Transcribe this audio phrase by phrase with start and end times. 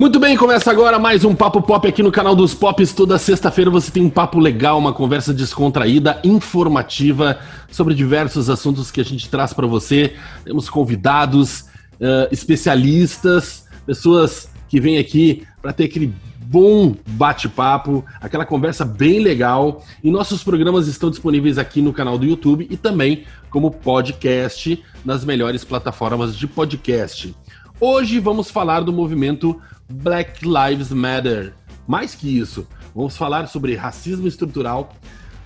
[0.00, 2.94] Muito bem, começa agora mais um Papo Pop aqui no canal dos Pops.
[2.94, 7.38] Toda sexta-feira você tem um papo legal, uma conversa descontraída, informativa
[7.70, 10.14] sobre diversos assuntos que a gente traz para você.
[10.42, 11.66] Temos convidados,
[12.00, 16.14] uh, especialistas, pessoas que vêm aqui para ter aquele
[16.46, 19.84] bom bate-papo, aquela conversa bem legal.
[20.02, 25.26] E nossos programas estão disponíveis aqui no canal do YouTube e também como podcast nas
[25.26, 27.34] melhores plataformas de podcast.
[27.82, 29.58] Hoje vamos falar do movimento
[29.90, 31.54] Black Lives Matter.
[31.88, 34.94] Mais que isso, vamos falar sobre racismo estrutural,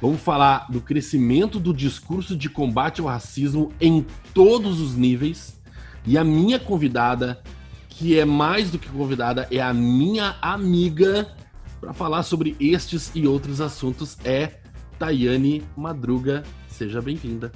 [0.03, 5.63] vamos falar do crescimento do discurso de combate ao racismo em todos os níveis.
[6.05, 7.41] E a minha convidada,
[7.89, 11.33] que é mais do que convidada, é a minha amiga
[11.81, 14.55] para falar sobre estes e outros assuntos, é
[14.99, 16.43] Tayane Madruga.
[16.67, 17.53] Seja bem-vinda.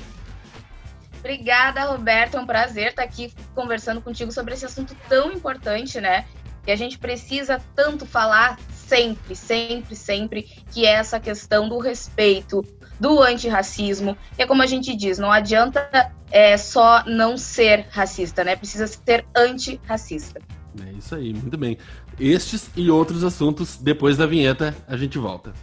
[1.18, 2.36] Obrigada, Roberto.
[2.36, 6.24] É um prazer estar aqui conversando contigo sobre esse assunto tão importante, né?
[6.68, 12.62] que a gente precisa tanto falar sempre, sempre, sempre, que é essa questão do respeito,
[13.01, 14.15] do antirracismo.
[14.38, 18.54] E é como a gente diz, não adianta é, só não ser racista, né?
[18.54, 20.43] Precisa ser antirracista.
[20.87, 21.78] É isso aí, muito bem.
[22.21, 25.54] Estes e outros assuntos, depois da vinheta, a gente volta.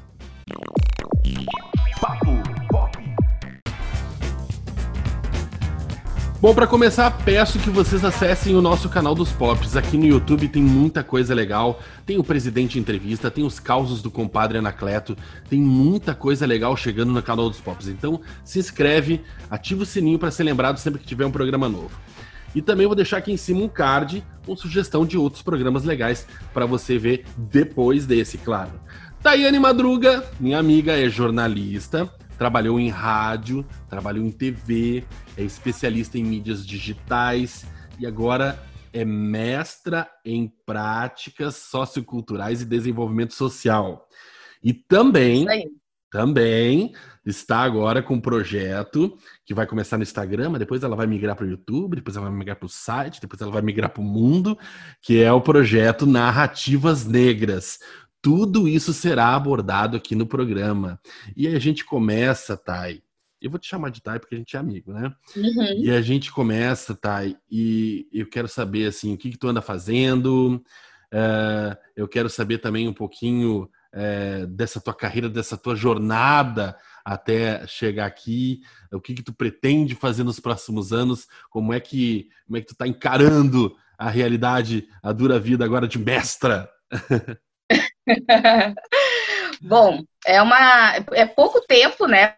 [6.46, 9.76] Bom, para começar, peço que vocês acessem o nosso canal dos Pops.
[9.76, 11.82] Aqui no YouTube tem muita coisa legal.
[12.06, 15.18] Tem o Presidente Entrevista, tem os causos do compadre Anacleto,
[15.50, 17.88] tem muita coisa legal chegando no canal dos Pops.
[17.88, 22.00] Então, se inscreve, ativa o sininho para ser lembrado sempre que tiver um programa novo.
[22.54, 26.28] E também vou deixar aqui em cima um card com sugestão de outros programas legais
[26.54, 28.80] para você ver depois desse, claro.
[29.24, 32.08] Tayane Madruga, minha amiga, é jornalista,
[32.38, 35.04] trabalhou em rádio, trabalhou em TV,
[35.38, 37.66] é especialista em mídias digitais
[38.00, 38.60] e agora
[38.94, 44.08] é mestra em práticas socioculturais e desenvolvimento social.
[44.64, 45.46] E também,
[46.10, 46.94] também
[47.26, 51.36] está agora com um projeto que vai começar no Instagram, mas depois ela vai migrar
[51.36, 54.02] para o YouTube, depois ela vai migrar para o site, depois ela vai migrar para
[54.02, 54.58] o mundo,
[55.02, 57.80] que é o projeto Narrativas Negras.
[58.26, 61.00] Tudo isso será abordado aqui no programa.
[61.38, 63.04] E aí a gente começa, Thay.
[63.40, 65.14] Eu vou te chamar de Thay porque a gente é amigo, né?
[65.38, 65.84] Uhum.
[65.84, 69.62] E a gente começa, Thay, e eu quero saber assim, o que, que tu anda
[69.62, 70.56] fazendo.
[71.14, 76.76] Uh, eu quero saber também um pouquinho uh, dessa tua carreira, dessa tua jornada
[77.06, 82.28] até chegar aqui, o que, que tu pretende fazer nos próximos anos, como é que,
[82.48, 86.68] como é que tu está encarando a realidade, a dura vida agora de mestra.
[89.62, 92.36] Bom, é uma é pouco tempo, né?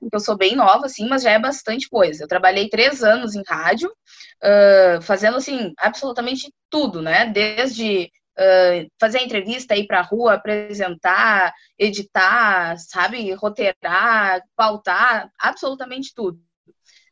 [0.00, 2.24] Porque eu sou bem nova, assim, mas já é bastante coisa.
[2.24, 7.26] Eu trabalhei três anos em rádio, uh, fazendo assim absolutamente tudo, né?
[7.26, 16.40] Desde uh, fazer entrevista, ir para rua, apresentar, editar, sabe, roteirar, pautar, absolutamente tudo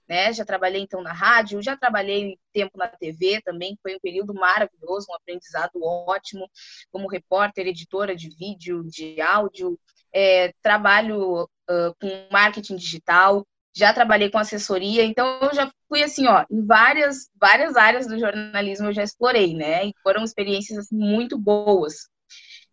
[0.08, 0.32] né?
[0.32, 5.06] Já trabalhei então na rádio, já trabalhei tempo na TV também, foi um período maravilhoso,
[5.10, 6.48] um aprendizado ótimo,
[6.90, 9.78] como repórter, editora de vídeo, de áudio,
[10.12, 16.26] é, trabalho uh, com marketing digital, já trabalhei com assessoria, então eu já fui assim,
[16.26, 19.86] ó, em várias, várias áreas do jornalismo eu já explorei, né?
[19.86, 22.08] E foram experiências assim, muito boas.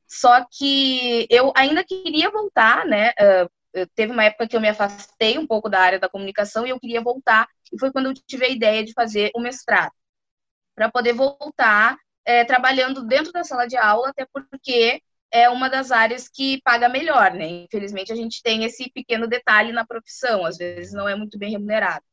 [0.07, 3.49] Só que eu ainda queria voltar, né, uh,
[3.95, 6.79] teve uma época que eu me afastei um pouco da área da comunicação e eu
[6.79, 9.93] queria voltar, e foi quando eu tive a ideia de fazer o mestrado,
[10.75, 15.91] para poder voltar é, trabalhando dentro da sala de aula, até porque é uma das
[15.91, 17.47] áreas que paga melhor, né?
[17.47, 21.51] Infelizmente, a gente tem esse pequeno detalhe na profissão, às vezes não é muito bem
[21.51, 22.03] remunerado.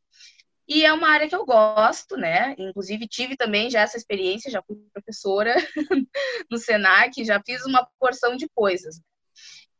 [0.68, 2.54] E é uma área que eu gosto, né?
[2.58, 5.54] Inclusive, tive também já essa experiência, já fui professora
[6.50, 9.00] no SENAC, já fiz uma porção de coisas.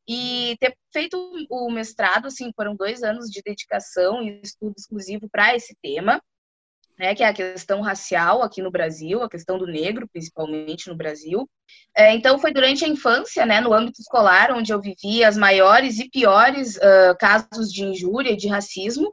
[0.09, 1.19] E ter feito
[1.51, 6.23] o mestrado, assim, foram dois anos de dedicação e estudo exclusivo para esse tema,
[6.99, 10.97] né, que é a questão racial aqui no Brasil, a questão do negro, principalmente no
[10.97, 11.49] Brasil.
[11.95, 15.99] É, então, foi durante a infância, né, no âmbito escolar, onde eu vivi as maiores
[15.99, 19.13] e piores uh, casos de injúria e de racismo,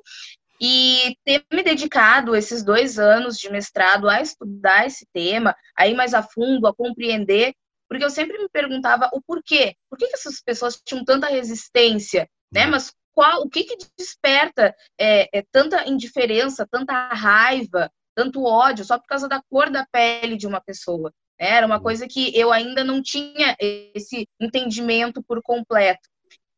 [0.62, 5.94] e ter me dedicado esses dois anos de mestrado a estudar esse tema, a ir
[5.94, 7.54] mais a fundo, a compreender
[7.94, 9.76] porque eu sempre me perguntava o porquê.
[9.88, 12.66] Por que, que essas pessoas tinham tanta resistência, né?
[12.66, 12.72] Uhum.
[12.72, 18.98] Mas qual, o que que desperta é, é, tanta indiferença, tanta raiva, tanto ódio só
[18.98, 21.14] por causa da cor da pele de uma pessoa?
[21.40, 21.50] Né?
[21.52, 21.84] Era uma uhum.
[21.84, 26.10] coisa que eu ainda não tinha esse entendimento por completo.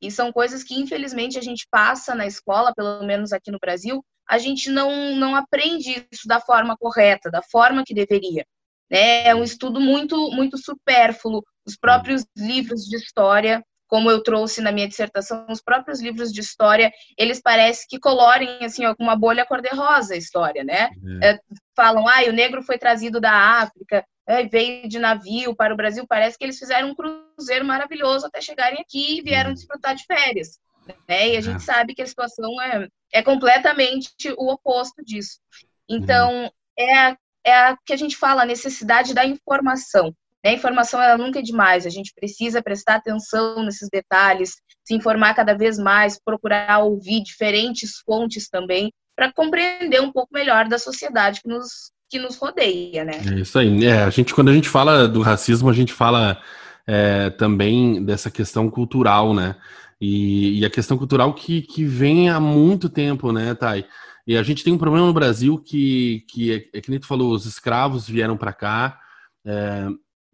[0.01, 4.01] E são coisas que, infelizmente, a gente passa na escola, pelo menos aqui no Brasil,
[4.25, 8.45] a gente não, não aprende isso da forma correta, da forma que deveria.
[8.89, 9.27] Né?
[9.27, 11.43] É um estudo muito, muito supérfluo.
[11.65, 16.41] Os próprios livros de história, como eu trouxe na minha dissertação, os próprios livros de
[16.41, 20.89] história, eles parecem que colorem, assim, uma bolha cor-de-rosa a história, né?
[21.21, 21.31] É.
[21.31, 21.39] É,
[21.75, 26.05] falam, ah, o negro foi trazido da África, é, veio de navio para o Brasil.
[26.07, 29.55] Parece que eles fizeram um cruzeiro maravilhoso até chegarem aqui e vieram uhum.
[29.55, 30.59] desfrutar de férias.
[31.07, 31.29] Né?
[31.29, 31.59] E a gente é.
[31.59, 35.39] sabe que a situação é, é completamente o oposto disso.
[35.87, 40.13] Então, é, a, é a que a gente fala, a necessidade da informação.
[40.43, 40.51] Né?
[40.51, 45.33] A informação ela nunca é demais, a gente precisa prestar atenção nesses detalhes, se informar
[45.33, 51.41] cada vez mais, procurar ouvir diferentes fontes também, para compreender um pouco melhor da sociedade
[51.41, 53.21] que nos, que nos rodeia, né?
[53.31, 53.85] É isso aí.
[53.85, 56.41] É, a gente, quando a gente fala do racismo, a gente fala
[56.85, 59.55] é, também dessa questão cultural, né?
[59.99, 63.85] E, e, a questão cultural que, que vem há muito tempo, né, Thay?
[64.27, 67.05] E a gente tem um problema no Brasil que, que é, é que nem tu
[67.05, 68.99] falou, os escravos vieram para cá
[69.45, 69.87] é,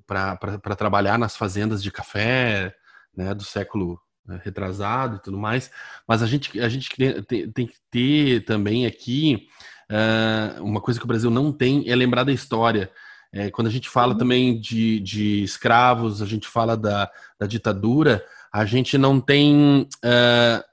[0.08, 2.74] para trabalhar nas fazendas de café,
[3.16, 5.72] né, do século né, retrasado e tudo mais,
[6.08, 6.90] mas a gente, a gente
[7.28, 9.48] tem, tem que ter também aqui
[9.90, 12.92] uh, uma coisa que o Brasil não tem é lembrar da história.
[13.34, 14.20] É, quando a gente fala uhum.
[14.20, 17.10] também de, de escravos, a gente fala da,
[17.40, 20.64] da ditadura, a gente não tem uh,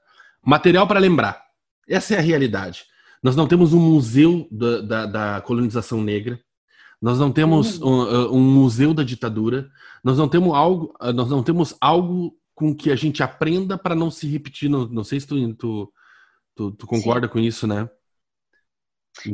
[0.45, 1.41] material para lembrar.
[1.87, 2.85] Essa é a realidade.
[3.21, 6.39] Nós não temos um museu da, da, da colonização negra,
[7.01, 7.89] nós não temos uhum.
[7.89, 9.69] um, um, museu da ditadura,
[10.03, 14.11] nós não temos algo, nós não temos algo com que a gente aprenda para não
[14.11, 14.69] se repetir.
[14.69, 15.93] Não, não sei se tu, tu,
[16.55, 17.33] tu, tu concorda Sim.
[17.33, 17.89] com isso, né?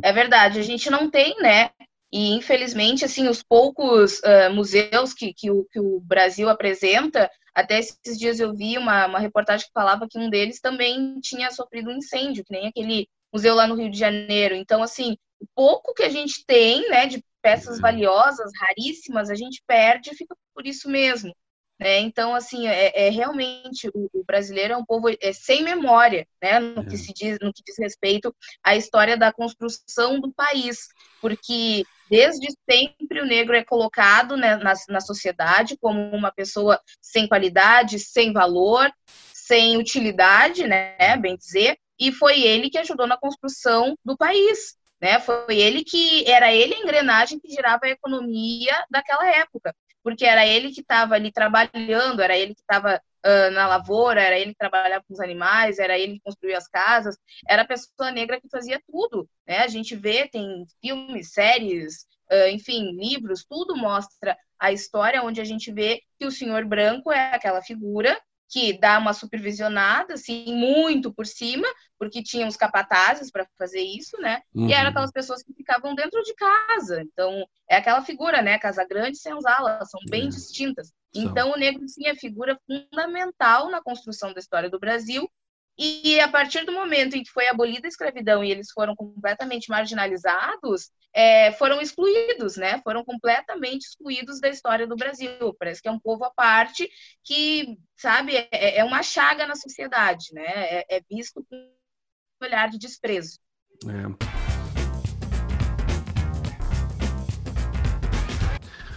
[0.04, 1.72] É verdade, a gente não tem, né?
[2.14, 7.80] E infelizmente, assim, os poucos uh, museus que, que o, que, o, Brasil apresenta, até
[7.80, 11.90] esses dias eu vi uma, uma reportagem que falava que um deles também tinha sofrido
[11.90, 14.56] um incêndio, que nem aquele museu lá no Rio de Janeiro.
[14.56, 17.82] Então, assim, o pouco que a gente tem, né, de peças uhum.
[17.82, 21.36] valiosas, raríssimas, a gente perde e fica por isso mesmo.
[21.78, 22.00] Né?
[22.00, 26.58] Então, assim, é, é realmente o, o, brasileiro é um povo é, sem memória, né?
[26.58, 26.86] No é.
[26.86, 28.34] que se diz, no que diz respeito
[28.64, 30.88] à história da construção do país,
[31.20, 37.28] porque desde sempre o negro é colocado né, na, na sociedade como uma pessoa sem
[37.28, 38.90] qualidade, sem valor,
[39.34, 41.18] sem utilidade, né?
[41.18, 44.76] Bem dizer, e foi ele que ajudou na construção do país.
[45.02, 45.20] Né?
[45.20, 49.74] Foi ele que era ele a engrenagem que girava a economia daquela época
[50.06, 54.38] porque era ele que estava ali trabalhando, era ele que estava uh, na lavoura, era
[54.38, 57.18] ele que trabalhava com os animais, era ele que construía as casas,
[57.50, 59.64] era a pessoa negra que fazia tudo, né?
[59.64, 65.44] A gente vê, tem filmes, séries, uh, enfim, livros, tudo mostra a história onde a
[65.44, 68.16] gente vê que o senhor branco é aquela figura
[68.50, 74.20] que dá uma supervisionada, assim, muito por cima, porque tinha os capatazes para fazer isso,
[74.22, 74.42] né?
[74.54, 74.68] Uhum.
[74.68, 77.02] E eram aquelas pessoas que ficavam dentro de casa.
[77.02, 78.60] Então, é aquela figura, né?
[78.60, 80.30] Casa grande, senzala, são bem é.
[80.30, 80.94] distintas.
[81.14, 85.30] Então, o negro, sim, é figura fundamental na construção da história do Brasil
[85.78, 89.70] e a partir do momento em que foi abolida a escravidão e eles foram completamente
[89.70, 92.82] marginalizados, é, foram excluídos, né?
[92.84, 95.54] Foram completamente excluídos da história do Brasil.
[95.60, 96.90] Parece que é um povo à parte
[97.24, 100.46] que, sabe, é, é uma chaga na sociedade, né?
[100.46, 103.40] É, é visto com um olhar de desprezo.
[103.86, 104.45] É.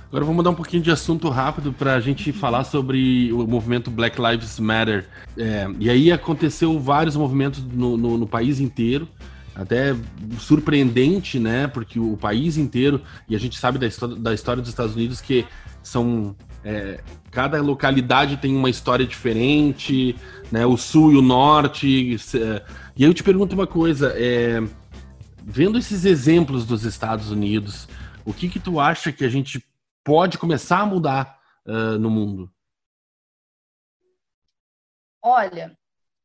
[0.09, 3.91] Agora vamos mudar um pouquinho de assunto rápido para a gente falar sobre o movimento
[3.91, 5.07] Black Lives Matter.
[5.37, 9.07] É, e aí aconteceu vários movimentos no, no, no, país inteiro,
[9.55, 9.95] até
[10.39, 11.67] surpreendente, né?
[11.67, 15.21] Porque o país inteiro, e a gente sabe da história, da história dos Estados Unidos
[15.21, 15.45] que
[15.83, 16.35] são.
[16.65, 17.01] É,
[17.31, 20.17] cada localidade tem uma história diferente,
[20.51, 20.65] né?
[20.65, 22.17] O sul e o norte.
[22.35, 22.63] É,
[22.97, 24.63] e aí eu te pergunto uma coisa: é,
[25.45, 27.87] vendo esses exemplos dos Estados Unidos,
[28.25, 29.68] o que que tu acha que a gente
[30.09, 32.51] pode começar a mudar uh, no mundo?
[35.23, 35.77] Olha,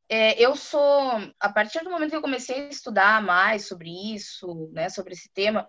[0.08, 4.70] é, eu sou, a partir do momento que eu comecei a estudar mais sobre isso,
[4.72, 5.68] né, sobre esse tema,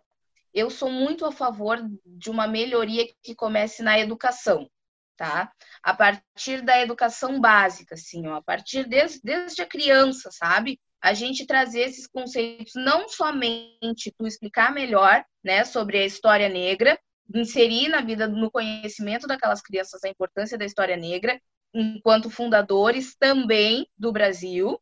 [0.54, 4.70] eu sou muito a favor de uma melhoria que comece na educação,
[5.18, 5.52] tá?
[5.84, 10.80] A partir da educação básica, assim, ó, a partir desde, desde a criança, sabe?
[11.02, 16.98] A gente trazer esses conceitos, não somente tu explicar melhor, né, sobre a história negra,
[17.34, 21.40] inserir na vida, no conhecimento daquelas crianças a importância da história negra,
[21.74, 24.80] enquanto fundadores também do Brasil,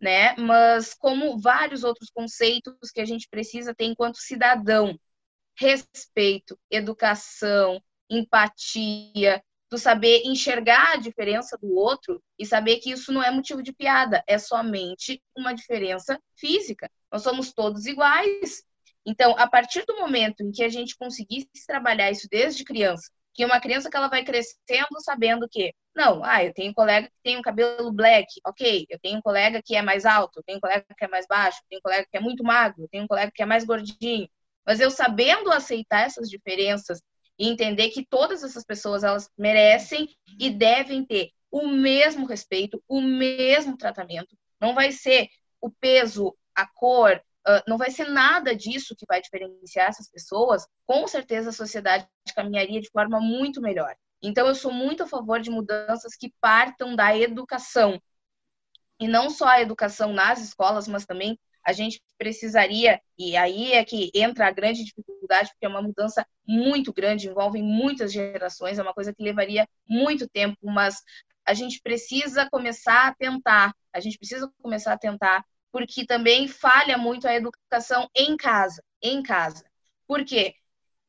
[0.00, 0.36] né?
[0.36, 4.98] Mas como vários outros conceitos que a gente precisa ter enquanto cidadão,
[5.56, 13.22] respeito, educação, empatia, do saber enxergar a diferença do outro e saber que isso não
[13.22, 16.90] é motivo de piada, é somente uma diferença física.
[17.12, 18.62] Nós somos todos iguais,
[19.08, 23.42] Então, a partir do momento em que a gente conseguisse trabalhar isso desde criança, que
[23.42, 27.22] uma criança que ela vai crescendo sabendo que, não, ah, eu tenho um colega que
[27.22, 30.58] tem um cabelo black, ok, eu tenho um colega que é mais alto, eu tenho
[30.58, 32.88] um colega que é mais baixo, eu tenho um colega que é muito magro, eu
[32.90, 34.28] tenho um colega que é mais gordinho,
[34.66, 37.00] mas eu sabendo aceitar essas diferenças
[37.38, 40.06] e entender que todas essas pessoas elas merecem
[40.38, 44.36] e devem ter o mesmo respeito, o mesmo tratamento.
[44.60, 45.28] Não vai ser
[45.62, 50.66] o peso, a cor, uh, não vai ser nada disso que vai diferenciar essas pessoas.
[50.86, 53.96] Com certeza a sociedade caminharia de forma muito melhor.
[54.22, 58.00] Então eu sou muito a favor de mudanças que partam da educação.
[59.00, 63.84] E não só a educação nas escolas, mas também a gente precisaria, e aí é
[63.84, 68.82] que entra a grande dificuldade, porque é uma mudança muito grande, envolve muitas gerações, é
[68.82, 71.02] uma coisa que levaria muito tempo, mas
[71.44, 76.96] a gente precisa começar a tentar, a gente precisa começar a tentar, porque também falha
[76.98, 79.64] muito a educação em casa, em casa.
[80.06, 80.54] Por quê?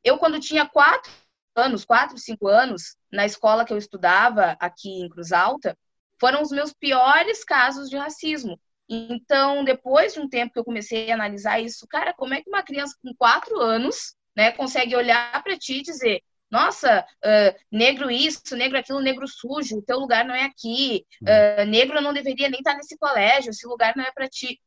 [0.04, 1.12] Eu, quando tinha quatro
[1.56, 5.78] anos, quatro, cinco anos, na escola que eu estudava aqui em Cruz Alta,
[6.20, 8.60] foram os meus piores casos de racismo.
[8.88, 12.50] Então, depois de um tempo que eu comecei a analisar isso, cara, como é que
[12.50, 18.10] uma criança com quatro anos, né, consegue olhar para ti e dizer, nossa, uh, negro
[18.10, 22.50] isso, negro aquilo, negro sujo, o teu lugar não é aqui, uh, negro não deveria
[22.50, 24.60] nem estar nesse colégio, esse lugar não é para ti.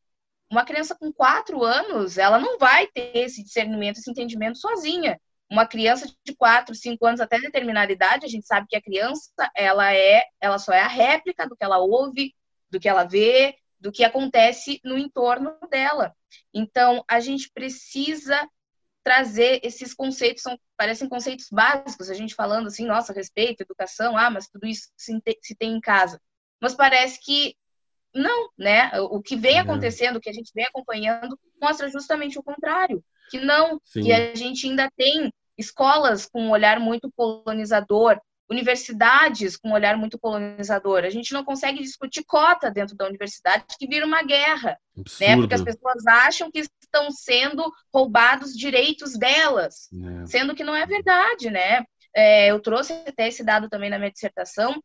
[0.50, 5.20] Uma criança com quatro anos, ela não vai ter esse discernimento, esse entendimento sozinha.
[5.50, 9.30] Uma criança de quatro, cinco anos até determinada idade, a gente sabe que a criança,
[9.56, 12.34] ela é, ela só é a réplica do que ela ouve,
[12.70, 16.14] do que ela vê, do que acontece no entorno dela.
[16.54, 18.48] Então, a gente precisa
[19.02, 24.30] trazer esses conceitos, são, parecem conceitos básicos, a gente falando assim, nossa, respeito, educação, ah,
[24.30, 26.20] mas tudo isso se, se tem em casa.
[26.60, 27.56] Mas parece que
[28.14, 28.90] não, né?
[29.00, 33.02] O que vem acontecendo, o que a gente vem acompanhando, mostra justamente o contrário.
[33.30, 34.02] Que não, Sim.
[34.02, 39.96] que a gente ainda tem escolas com um olhar muito colonizador, universidades com um olhar
[39.96, 41.04] muito colonizador.
[41.04, 44.78] A gente não consegue discutir cota dentro da universidade, que vira uma guerra,
[45.18, 45.36] né?
[45.36, 50.26] Porque as pessoas acham que estão sendo roubados direitos delas, é.
[50.26, 51.84] sendo que não é verdade, né?
[52.14, 54.82] É, eu trouxe até esse dado também na minha dissertação,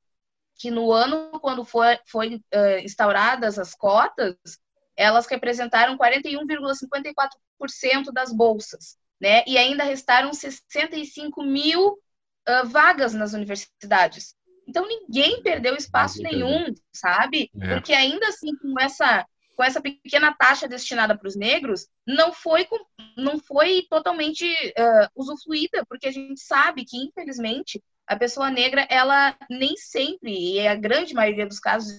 [0.56, 4.38] que no ano quando foi, foi uh, instauradas as cotas,
[4.96, 9.44] elas representaram 41,54% das bolsas, né?
[9.46, 14.34] E ainda restaram 65 mil uh, vagas nas universidades.
[14.68, 17.52] Então ninguém perdeu espaço nenhum, sabe?
[17.62, 17.76] É.
[17.76, 19.26] Porque ainda assim, com essa,
[19.58, 22.68] com essa pequena taxa destinada para os negros, não foi,
[23.18, 29.36] não foi totalmente uh, usufruída, porque a gente sabe que, infelizmente, a pessoa negra, ela
[29.50, 31.92] nem sempre, e é a grande maioria dos casos,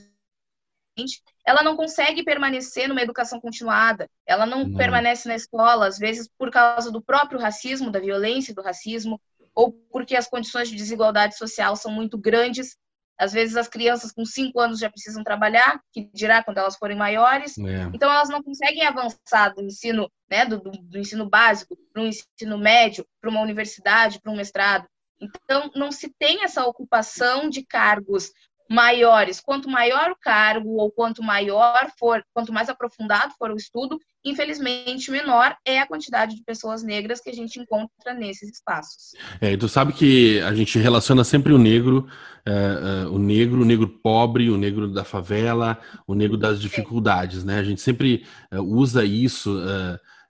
[1.44, 6.28] ela não consegue permanecer numa educação continuada, ela não, não, permanece na escola, às vezes
[6.38, 9.20] por causa do próprio racismo, da violência do racismo,
[9.52, 12.76] ou porque as condições de desigualdade social são muito grandes.
[13.18, 16.96] Às vezes as crianças com cinco anos já precisam trabalhar, que dirá quando elas forem
[16.96, 17.58] maiores.
[17.58, 17.90] É.
[17.92, 22.56] Então elas não conseguem avançar do ensino, né, do, do ensino básico para um ensino
[22.56, 24.86] médio, para uma universidade, para um mestrado.
[25.20, 28.30] Então não se tem essa ocupação de cargos
[28.68, 29.40] maiores.
[29.40, 35.10] Quanto maior o cargo ou quanto maior for, quanto mais aprofundado for o estudo, infelizmente
[35.10, 39.12] menor é a quantidade de pessoas negras que a gente encontra nesses espaços.
[39.40, 42.06] É, tu sabe que a gente relaciona sempre o negro,
[42.46, 47.44] uh, uh, o negro, o negro pobre, o negro da favela, o negro das dificuldades,
[47.44, 47.58] né?
[47.58, 49.58] A gente sempre uh, usa isso.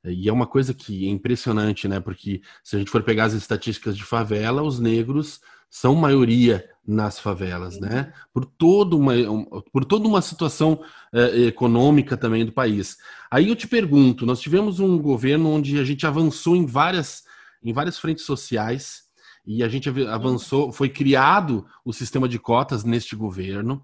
[0.05, 1.99] E é uma coisa que é impressionante, né?
[1.99, 7.19] Porque se a gente for pegar as estatísticas de favela, os negros são maioria nas
[7.19, 8.13] favelas, né?
[8.33, 9.13] Por, toda uma,
[9.71, 10.81] por toda uma situação
[11.13, 12.97] eh, econômica também do país.
[13.31, 17.25] Aí eu te pergunto, nós tivemos um governo onde a gente avançou em várias,
[17.63, 19.03] em várias frentes sociais
[19.47, 23.83] e a gente avançou, foi criado o sistema de cotas neste governo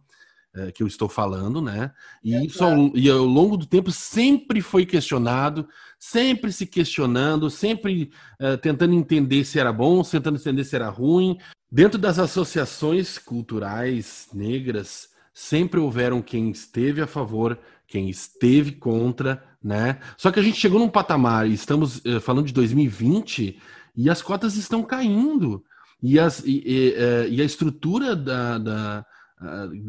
[0.54, 1.92] eh, que eu estou falando, né?
[2.22, 5.68] E é, isso ao, e ao longo do tempo sempre foi questionado,
[5.98, 11.38] sempre se questionando, sempre uh, tentando entender se era bom, tentando entender se era ruim,
[11.74, 17.58] Dentro das associações culturais negras, sempre houveram quem esteve a favor,
[17.88, 19.98] quem esteve contra, né?
[20.16, 23.60] Só que a gente chegou num patamar, estamos uh, falando de 2020,
[23.96, 25.64] e as cotas estão caindo.
[26.00, 29.06] E, as, e, e, uh, e a estrutura da, da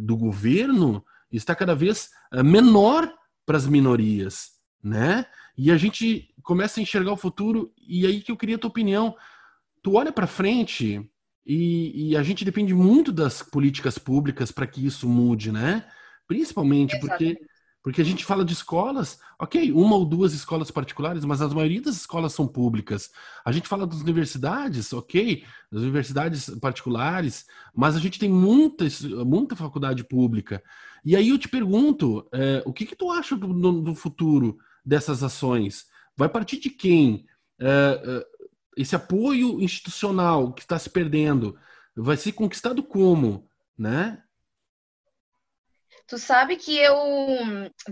[0.03, 2.09] do governo está cada vez
[2.43, 3.11] menor
[3.45, 4.51] para as minorias,
[4.83, 5.25] né?
[5.57, 8.69] E a gente começa a enxergar o futuro, e aí que eu queria a tua
[8.69, 9.15] opinião.
[9.81, 11.09] Tu olha para frente
[11.45, 15.87] e, e, a gente depende muito das políticas públicas para que isso mude, né?
[16.27, 17.37] Principalmente porque,
[17.85, 21.83] Porque a gente fala de escolas, ok, uma ou duas escolas particulares, mas a maioria
[21.83, 23.11] das escolas são públicas.
[23.45, 28.85] A gente fala das universidades, ok, das universidades particulares, mas a gente tem muita,
[29.23, 30.63] muita faculdade pública.
[31.05, 35.21] E aí eu te pergunto, é, o que, que tu acha do, do, futuro dessas
[35.21, 35.85] ações?
[36.17, 37.27] Vai partir de quem?
[37.59, 37.67] É,
[38.03, 38.25] é,
[38.77, 41.55] esse apoio institucional que está se perdendo
[41.95, 44.23] vai ser conquistado como, né?
[46.07, 46.95] Tu sabe que eu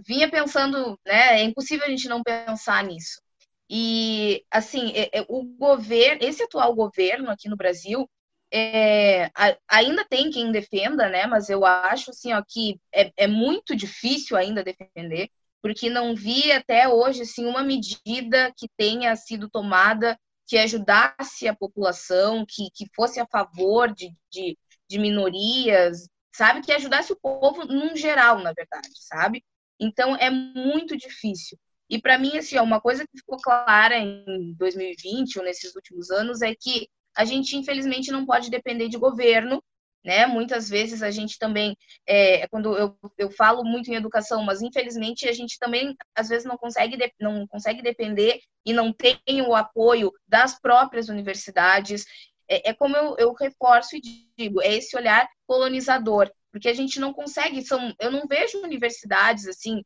[0.05, 1.39] vinha pensando, né?
[1.41, 3.21] É impossível a gente não pensar nisso.
[3.69, 8.07] E, assim, é, é, o governo, esse atual governo aqui no Brasil,
[8.51, 9.31] é,
[9.67, 11.25] ainda tem quem defenda, né?
[11.25, 15.29] Mas eu acho, assim, ó, que é, é muito difícil ainda defender,
[15.61, 21.55] porque não vi até hoje, assim, uma medida que tenha sido tomada que ajudasse a
[21.55, 26.61] população, que, que fosse a favor de, de, de minorias, sabe?
[26.61, 29.43] Que ajudasse o povo num geral, na verdade, sabe?
[29.79, 31.57] Então é muito difícil.
[31.89, 36.41] E para mim, assim, uma coisa que ficou clara em 2020 ou nesses últimos anos
[36.41, 39.63] é que a gente, infelizmente, não pode depender de governo,
[40.03, 40.25] né?
[40.25, 45.27] Muitas vezes a gente também, é, quando eu, eu falo muito em educação, mas infelizmente
[45.27, 50.11] a gente também, às vezes, não consegue, não consegue depender e não tem o apoio
[50.27, 52.05] das próprias universidades
[52.49, 54.01] é, é como eu, eu reforço e
[54.37, 59.47] digo, é esse olhar colonizador, porque a gente não consegue, são, eu não vejo universidades
[59.47, 59.83] assim,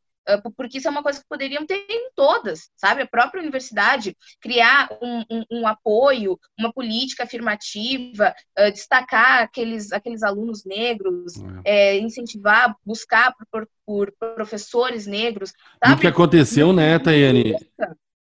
[0.55, 3.01] porque isso é uma coisa que poderiam ter em todas, sabe?
[3.01, 10.23] A própria universidade criar um, um, um apoio, uma política afirmativa, uh, destacar aqueles, aqueles
[10.23, 11.95] alunos negros, é.
[11.95, 15.53] É, incentivar, buscar por, por, professores negros.
[15.83, 15.95] Sabe?
[15.95, 17.55] O que aconteceu, né, Tayane?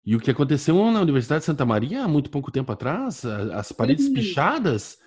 [0.05, 3.71] E o que aconteceu na Universidade de Santa Maria há muito pouco tempo atrás, as
[3.71, 4.13] paredes Sim.
[4.13, 4.97] pichadas,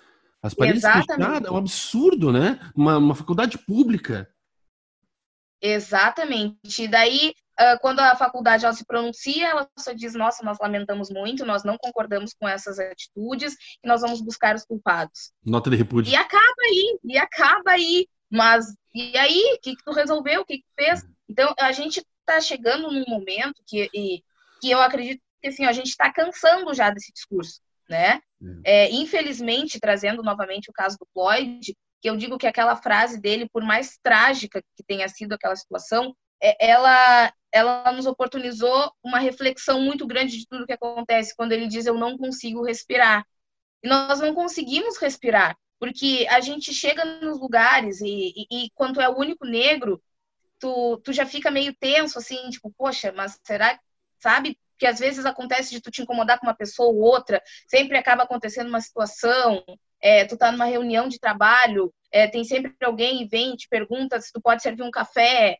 [0.41, 1.17] as paredes Exatamente.
[1.17, 2.59] pichadas, é um absurdo, né?
[2.75, 4.29] Uma, uma faculdade pública.
[5.61, 6.83] Exatamente.
[6.83, 7.33] E daí,
[7.81, 11.77] quando a faculdade ela se pronuncia, ela só diz: Nossa, nós lamentamos muito, nós não
[11.77, 15.31] concordamos com essas atitudes e nós vamos buscar os culpados.
[15.43, 16.11] Nota de repúdio.
[16.11, 18.07] E acaba aí, e acaba aí.
[18.31, 20.41] Mas e aí, o que, que tu resolveu?
[20.41, 21.03] O que, que tu fez?
[21.03, 21.09] Uhum.
[21.27, 23.89] Então, a gente está chegando num momento que.
[23.93, 24.23] E,
[24.65, 28.19] que eu acredito que assim, a gente está cansando já desse discurso, né?
[28.65, 28.85] É.
[28.85, 33.47] é, infelizmente, trazendo novamente o caso do Floyd, que eu digo que aquela frase dele,
[33.47, 39.79] por mais trágica que tenha sido aquela situação, é, ela, ela nos oportunizou uma reflexão
[39.81, 43.23] muito grande de tudo que acontece quando ele diz eu não consigo respirar.
[43.83, 48.99] E nós não conseguimos respirar, porque a gente chega nos lugares e, e, e quando
[48.99, 50.01] é o único negro,
[50.59, 53.79] tu, tu já fica meio tenso, assim, tipo, poxa, mas será
[54.19, 54.57] sabe?
[54.77, 58.23] Que às vezes acontece de tu te incomodar com uma pessoa ou outra, sempre acaba
[58.23, 59.63] acontecendo uma situação,
[60.01, 63.67] é, tu tá numa reunião de trabalho, é, tem sempre alguém e vem e te
[63.67, 65.57] pergunta se tu pode servir um café,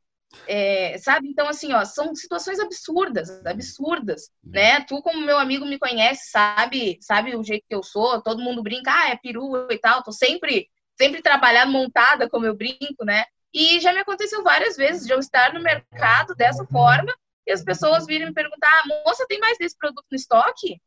[0.47, 1.29] é, sabe?
[1.29, 4.81] Então, assim, ó, são situações absurdas, absurdas, né?
[4.81, 8.61] Tu, como meu amigo, me conhece, sabe, sabe o jeito que eu sou, todo mundo
[8.61, 13.25] brinca, ah, é peru e tal, tô sempre, sempre trabalhando montada, como eu brinco, né?
[13.53, 17.13] E já me aconteceu várias vezes de eu estar no mercado dessa forma
[17.47, 20.79] e as pessoas virem me perguntar: ah, moça, tem mais desse produto no estoque?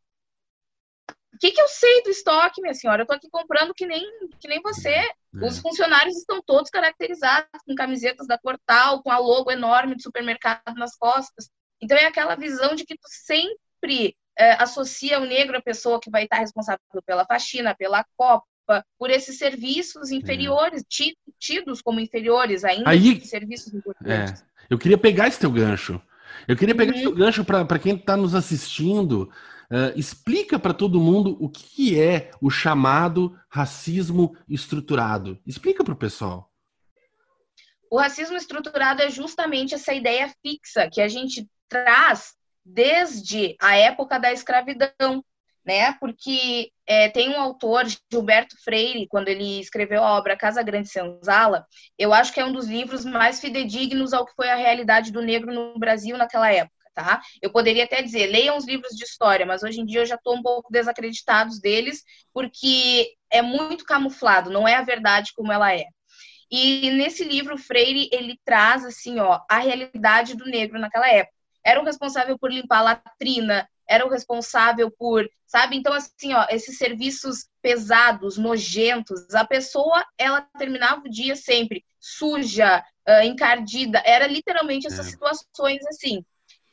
[1.34, 3.02] O que, que eu sei do estoque, minha senhora?
[3.02, 4.04] Eu estou aqui comprando que nem,
[4.40, 4.90] que nem você.
[4.90, 5.12] É.
[5.40, 10.74] Os funcionários estão todos caracterizados com camisetas da Cortal, com a logo enorme do supermercado
[10.74, 11.48] nas costas.
[11.80, 16.10] Então é aquela visão de que tu sempre é, associa o negro à pessoa que
[16.10, 21.12] vai estar responsável pela faxina, pela copa, por esses serviços inferiores, é.
[21.38, 24.42] tidos como inferiores ainda, Aí, serviços importantes.
[24.42, 26.02] É, eu queria pegar esse teu gancho.
[26.46, 26.98] Eu queria pegar uhum.
[26.98, 29.30] esse gancho para quem está nos assistindo.
[29.70, 35.38] Uh, explica para todo mundo o que é o chamado racismo estruturado.
[35.46, 36.50] Explica para o pessoal.
[37.90, 44.18] O racismo estruturado é justamente essa ideia fixa que a gente traz desde a época
[44.18, 45.24] da escravidão,
[45.68, 45.92] né?
[46.00, 51.66] Porque é, tem um autor, Gilberto Freire, quando ele escreveu a obra Casa Grande Senzala,
[51.98, 55.20] eu acho que é um dos livros mais fidedignos ao que foi a realidade do
[55.20, 56.74] negro no Brasil naquela época.
[56.94, 57.20] Tá?
[57.42, 60.14] Eu poderia até dizer, leiam os livros de história, mas hoje em dia eu já
[60.14, 62.02] estou um pouco desacreditados deles,
[62.32, 65.84] porque é muito camuflado, não é a verdade como ela é.
[66.50, 71.36] E nesse livro, Freire, ele traz, assim, ó, a realidade do negro naquela época.
[71.64, 75.76] Era o responsável por limpar a latrina, era o responsável por, sabe?
[75.76, 82.84] Então, assim, ó, esses serviços pesados, nojentos, a pessoa, ela terminava o dia sempre suja,
[83.08, 85.10] uh, encardida, era literalmente essas é.
[85.10, 86.24] situações assim.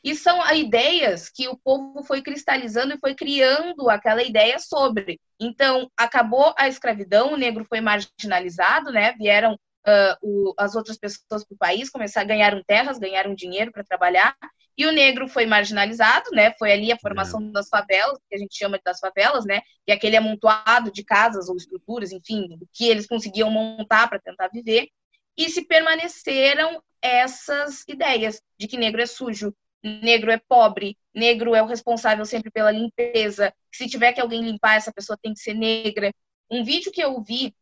[0.04, 5.18] E são ideias que o povo foi cristalizando e foi criando aquela ideia sobre.
[5.40, 9.14] Então, acabou a escravidão, o negro foi marginalizado, né?
[9.14, 13.82] Vieram uh, o, as outras pessoas para o país, começaram, ganharam terras, ganharam dinheiro para
[13.82, 14.36] trabalhar,
[14.76, 16.52] e o negro foi marginalizado, né?
[16.58, 17.52] Foi ali a formação é.
[17.52, 19.60] das favelas, que a gente chama das favelas, né?
[19.86, 24.88] E aquele amontoado de casas ou estruturas, enfim, que eles conseguiam montar para tentar viver.
[25.36, 31.62] E se permaneceram essas ideias de que negro é sujo, negro é pobre, negro é
[31.62, 35.54] o responsável sempre pela limpeza, se tiver que alguém limpar, essa pessoa tem que ser
[35.54, 36.12] negra.
[36.50, 37.54] Um vídeo que eu vi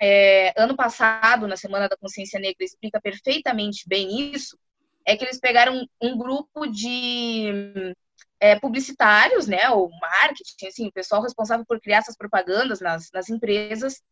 [0.00, 4.58] é, ano passado, na Semana da Consciência Negra, explica perfeitamente bem isso,
[5.06, 7.94] é que eles pegaram um grupo de
[8.38, 13.28] é, publicitários, né, ou marketing, assim, o pessoal responsável por criar essas propagandas nas, nas
[13.28, 14.02] empresas,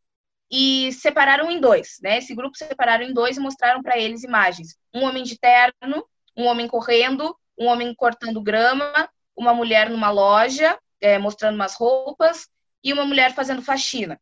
[0.50, 2.18] e separaram em dois, né?
[2.18, 6.46] Esse grupo separaram em dois e mostraram para eles imagens: um homem de terno, um
[6.46, 12.48] homem correndo, um homem cortando grama, uma mulher numa loja é, mostrando umas roupas
[12.82, 14.20] e uma mulher fazendo faxina.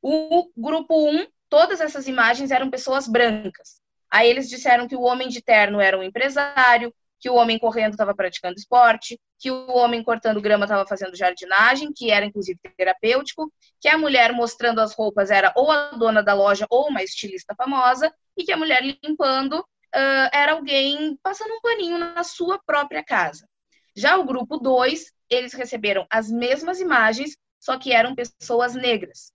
[0.00, 3.80] O grupo 1, um, todas essas imagens eram pessoas brancas.
[4.12, 7.92] Aí eles disseram que o homem de terno era um empresário, que o homem correndo
[7.92, 13.50] estava praticando esporte, que o homem cortando grama estava fazendo jardinagem, que era inclusive terapêutico,
[13.80, 17.54] que a mulher mostrando as roupas era ou a dona da loja ou uma estilista
[17.54, 23.02] famosa, e que a mulher limpando uh, era alguém passando um paninho na sua própria
[23.02, 23.48] casa.
[23.96, 29.32] Já o grupo 2, eles receberam as mesmas imagens, só que eram pessoas negras.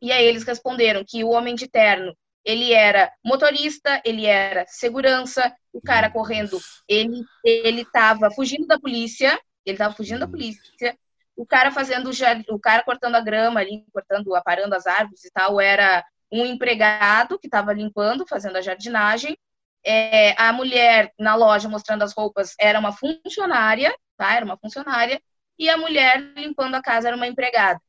[0.00, 5.54] E aí eles responderam que o homem de terno ele era motorista, ele era segurança,
[5.72, 10.96] o cara correndo, ele ele estava fugindo da polícia, ele estava fugindo da polícia,
[11.36, 12.10] o cara fazendo
[12.50, 17.38] o cara cortando a grama ali, cortando, aparando as árvores e tal, era um empregado
[17.38, 19.36] que estava limpando, fazendo a jardinagem.
[19.84, 24.34] É, a mulher na loja mostrando as roupas era uma funcionária, tá?
[24.34, 25.20] Era uma funcionária
[25.58, 27.80] e a mulher limpando a casa era uma empregada.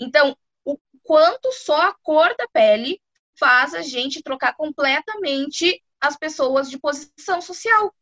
[0.00, 3.00] Então, o quanto só a cor da pele
[3.38, 7.94] faz a gente trocar completamente as pessoas de posição social.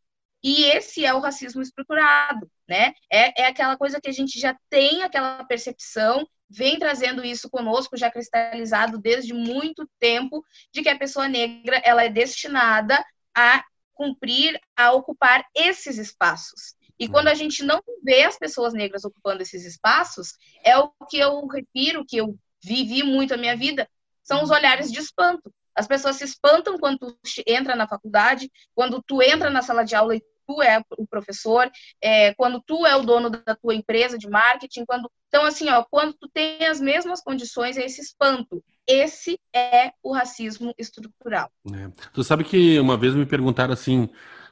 [0.43, 2.93] E esse é o racismo estruturado, né?
[3.11, 7.97] É, é aquela coisa que a gente já tem aquela percepção, vem trazendo isso conosco,
[7.97, 13.03] já cristalizado desde muito tempo, de que a pessoa negra ela é destinada
[13.35, 16.75] a cumprir, a ocupar esses espaços.
[16.99, 21.19] E quando a gente não vê as pessoas negras ocupando esses espaços, é o que
[21.19, 23.89] eu refiro, que eu vivi muito a minha vida,
[24.25, 25.53] são os olhares de espanto.
[25.75, 29.95] As pessoas se espantam quando tu entra na faculdade, quando tu entra na sala de
[29.95, 34.19] aula e tu é o professor, é, quando tu é o dono da tua empresa
[34.19, 38.63] de marketing, quando então assim, ó, quando tu tem as mesmas condições, é esse espanto.
[38.87, 41.51] Esse é o racismo estrutural.
[41.73, 41.91] É.
[42.13, 44.09] Tu sabe que uma vez me perguntaram assim,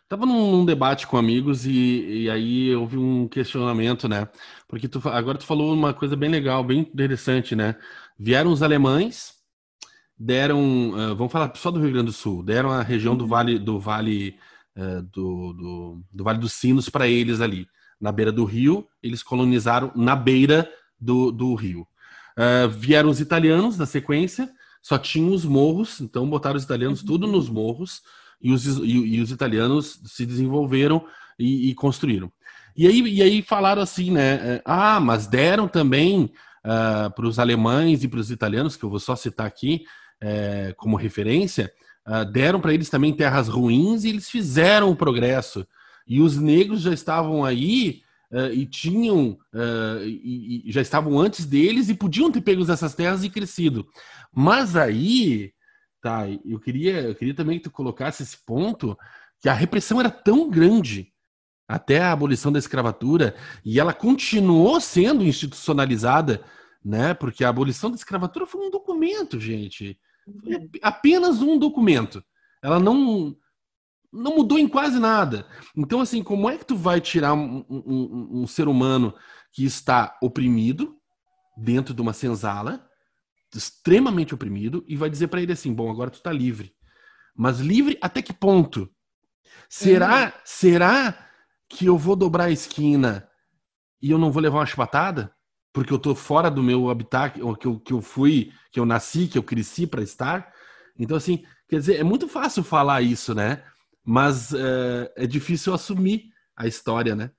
[0.08, 4.26] tava num, debate com amigos e, e, aí houve um questionamento, né?
[4.66, 7.76] Porque tu, agora tu falou uma coisa bem legal, bem interessante, né?
[8.18, 9.41] Vieram os alemães
[10.22, 13.30] deram, uh, vamos falar só do Rio Grande do Sul, deram a região do uhum.
[13.30, 14.36] Vale do Vale
[14.76, 17.66] uh, do, do, do, Vale dos Sinos para eles ali,
[18.00, 21.86] na beira do rio, eles colonizaram na beira do, do rio.
[22.38, 24.48] Uh, vieram os italianos na sequência,
[24.80, 27.06] só tinham os morros, então botaram os italianos uhum.
[27.06, 28.02] tudo nos morros
[28.40, 31.04] e os, e, e os italianos se desenvolveram
[31.36, 32.30] e, e, construíram.
[32.76, 34.60] E aí, e aí falaram assim, né?
[34.64, 36.32] Ah, mas deram também
[36.64, 39.84] uh, para os alemães e para os italianos, que eu vou só citar aqui,
[40.22, 41.72] é, como referência,
[42.06, 45.66] uh, deram para eles também terras ruins e eles fizeram o progresso.
[46.06, 51.44] E os negros já estavam aí uh, e tinham, uh, e, e já estavam antes
[51.44, 53.86] deles e podiam ter pego essas terras e crescido.
[54.32, 55.52] Mas aí,
[56.00, 58.96] tá, eu queria, eu queria também que tu colocasse esse ponto,
[59.40, 61.12] que a repressão era tão grande
[61.68, 66.42] até a abolição da escravatura e ela continuou sendo institucionalizada,
[66.84, 67.14] né?
[67.14, 69.98] Porque a abolição da escravatura foi um documento, gente.
[70.24, 72.22] Foi apenas um documento.
[72.62, 73.36] Ela não
[74.12, 75.46] não mudou em quase nada.
[75.74, 79.14] Então, assim, como é que tu vai tirar um, um, um ser humano
[79.50, 80.96] que está oprimido
[81.56, 82.86] dentro de uma senzala,
[83.54, 86.74] extremamente oprimido, e vai dizer para ele assim: bom, agora tu está livre.
[87.34, 88.90] Mas livre até que ponto?
[89.68, 90.32] Será, uhum.
[90.44, 91.28] será
[91.68, 93.28] que eu vou dobrar a esquina
[94.00, 95.34] e eu não vou levar uma chibatada?
[95.72, 99.26] Porque eu tô fora do meu habitat, que eu, que eu fui, que eu nasci,
[99.26, 100.52] que eu cresci para estar.
[100.98, 103.64] Então, assim, quer dizer, é muito fácil falar isso, né?
[104.04, 107.30] Mas é, é difícil assumir a história, né?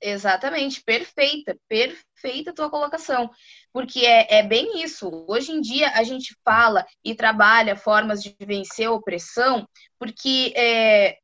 [0.00, 3.30] Exatamente, perfeita, perfeita tua colocação,
[3.72, 5.24] porque é, é bem isso.
[5.26, 9.66] Hoje em dia a gente fala e trabalha formas de vencer a opressão,
[9.98, 11.16] porque é,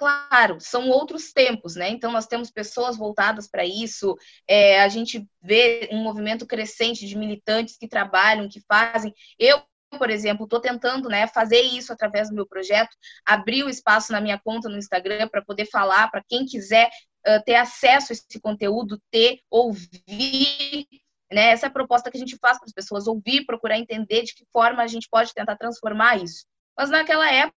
[0.00, 1.90] claro, são outros tempos, né?
[1.90, 4.16] Então, nós temos pessoas voltadas para isso,
[4.48, 9.12] é, a gente vê um movimento crescente de militantes que trabalham, que fazem.
[9.38, 9.62] Eu,
[9.98, 14.22] por exemplo, estou tentando né, fazer isso através do meu projeto, abrir o espaço na
[14.22, 16.88] minha conta no Instagram para poder falar para quem quiser
[17.28, 20.86] uh, ter acesso a esse conteúdo, ter, ouvir.
[21.30, 24.22] Né, essa é a proposta que a gente faz para as pessoas, ouvir, procurar entender
[24.22, 26.46] de que forma a gente pode tentar transformar isso.
[26.74, 27.54] Mas naquela época,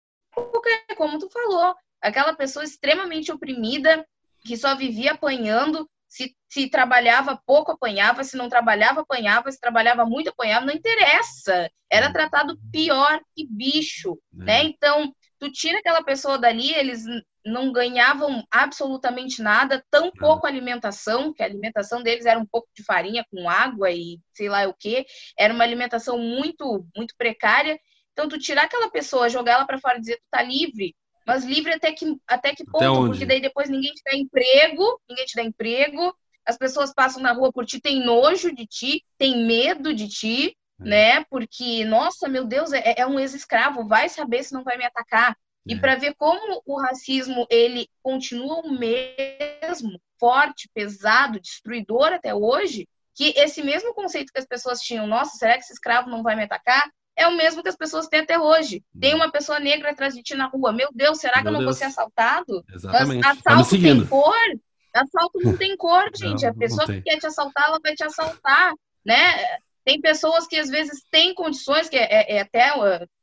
[0.98, 4.06] como tu falou, aquela pessoa extremamente oprimida,
[4.44, 10.06] que só vivia apanhando, se, se trabalhava pouco, apanhava, se não trabalhava, apanhava, se trabalhava
[10.06, 11.70] muito, apanhava, não interessa.
[11.90, 12.14] Era uhum.
[12.14, 14.44] tratado pior que bicho, é.
[14.44, 14.64] né?
[14.64, 17.06] Então, tu tira aquela pessoa dali, eles
[17.46, 22.84] não ganhavam absolutamente nada, tão pouco alimentação, que a alimentação deles era um pouco de
[22.84, 25.06] farinha com água e sei lá o que,
[25.38, 27.80] era uma alimentação muito, muito precária.
[28.12, 30.94] Então, tu tirar aquela pessoa, jogar ela para fora e dizer tu tá livre,
[31.26, 33.08] mas livre até que, até que ponto?
[33.08, 37.32] Porque daí depois ninguém te dá emprego, ninguém te dá emprego, as pessoas passam na
[37.32, 40.84] rua por ti, tem nojo de ti, tem medo de ti, é.
[40.84, 41.24] né?
[41.26, 45.38] Porque, nossa, meu Deus, é, é um ex-escravo, vai saber se não vai me atacar.
[45.66, 45.80] E é.
[45.80, 53.34] para ver como o racismo ele continua o mesmo, forte, pesado, destruidor até hoje, que
[53.38, 56.44] esse mesmo conceito que as pessoas tinham, nossa, será que esse escravo não vai me
[56.44, 56.90] atacar?
[57.22, 58.84] É o mesmo que as pessoas têm até hoje.
[59.00, 60.74] Tem uma pessoa negra atrás de ti na rua.
[60.74, 61.72] Meu Deus, será Meu que eu não Deus.
[61.72, 62.64] vou ser assaltado?
[62.74, 63.22] Exatamente.
[63.24, 64.60] Mas assalto tá tem cor?
[64.94, 66.44] Assalto não tem cor, gente.
[66.44, 68.74] Não, a pessoa que quer te assaltar, ela vai te assaltar,
[69.06, 69.58] né?
[69.86, 72.72] Tem pessoas que às vezes têm condições, que é, é, é até.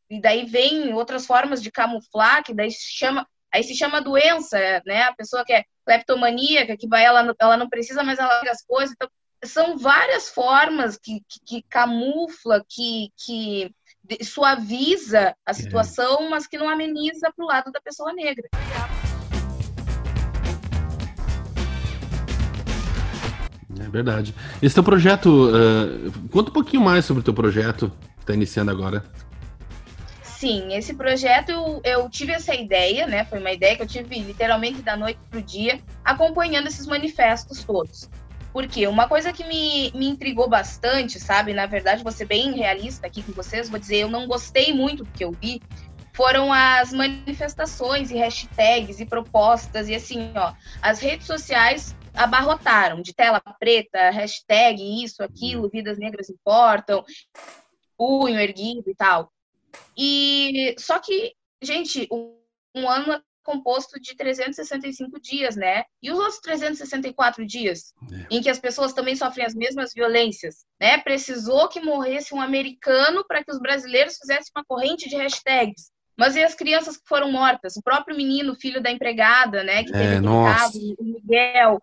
[0.08, 3.26] E daí vem outras formas de camuflar, que daí se chama.
[3.52, 5.02] Aí se chama doença, né?
[5.04, 8.94] A pessoa que é cleptomaníaca, que vai, ela, ela não precisa mais ela as coisas.
[8.94, 9.08] Então,
[9.44, 13.72] são várias formas que, que, que camufla, que, que
[14.22, 15.54] suaviza a é.
[15.54, 18.48] situação, mas que não ameniza para o lado da pessoa negra.
[23.80, 24.34] É verdade.
[24.60, 28.70] Esse teu projeto, uh, conta um pouquinho mais sobre o teu projeto que está iniciando
[28.70, 29.04] agora.
[30.22, 33.24] Sim, esse projeto eu, eu, tive essa ideia, né?
[33.24, 37.64] Foi uma ideia que eu tive literalmente da noite para o dia, acompanhando esses manifestos
[37.64, 38.08] todos.
[38.58, 41.54] Porque uma coisa que me, me intrigou bastante, sabe?
[41.54, 45.04] Na verdade, vou ser bem realista aqui com vocês, vou dizer, eu não gostei muito
[45.04, 45.62] do que eu vi,
[46.12, 53.14] foram as manifestações e hashtags e propostas, e assim, ó, as redes sociais abarrotaram de
[53.14, 57.04] tela preta, hashtag isso, aquilo, vidas negras importam,
[57.96, 59.30] punho erguido e tal.
[59.96, 62.36] E só que, gente, um,
[62.74, 65.84] um ano composto de 365 dias, né?
[66.02, 68.26] E os outros 364 dias, é.
[68.36, 70.98] em que as pessoas também sofrem as mesmas violências, né?
[70.98, 75.90] Precisou que morresse um americano para que os brasileiros fizessem uma corrente de hashtags.
[76.14, 77.76] Mas e as crianças que foram mortas?
[77.76, 79.82] O próprio menino, filho da empregada, né?
[79.82, 81.80] Que teve é, caso, o Miguel.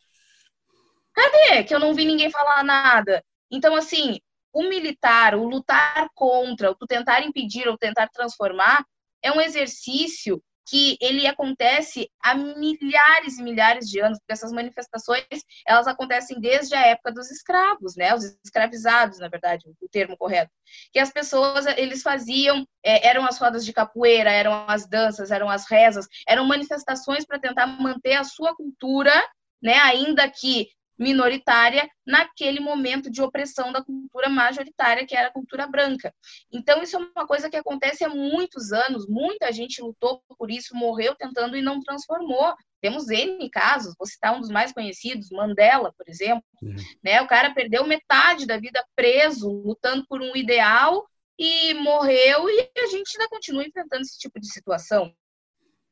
[1.14, 1.64] Cadê?
[1.64, 3.24] Que eu não vi ninguém falar nada.
[3.50, 4.20] Então, assim,
[4.54, 8.86] o militar, o lutar contra, o tentar impedir ou tentar transformar,
[9.24, 15.24] é um exercício que ele acontece há milhares e milhares de anos, porque essas manifestações,
[15.66, 20.52] elas acontecem desde a época dos escravos, né, os escravizados, na verdade, o termo correto,
[20.92, 25.50] que as pessoas, eles faziam, é, eram as rodas de capoeira, eram as danças, eram
[25.50, 29.14] as rezas, eram manifestações para tentar manter a sua cultura,
[29.62, 35.68] né, ainda que minoritária naquele momento de opressão da cultura majoritária, que era a cultura
[35.68, 36.14] branca.
[36.52, 40.76] Então, isso é uma coisa que acontece há muitos anos, muita gente lutou por isso,
[40.76, 42.54] morreu tentando e não transformou.
[42.82, 46.44] Temos N casos, vou citar um dos mais conhecidos, Mandela, por exemplo.
[46.62, 46.76] Uhum.
[47.04, 47.22] Né?
[47.22, 51.06] O cara perdeu metade da vida preso, lutando por um ideal,
[51.38, 55.14] e morreu, e a gente ainda continua enfrentando esse tipo de situação.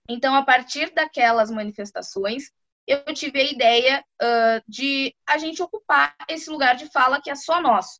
[0.09, 2.51] Então, a partir daquelas manifestações,
[2.87, 7.35] eu tive a ideia uh, de a gente ocupar esse lugar de fala que é
[7.35, 7.99] só nosso,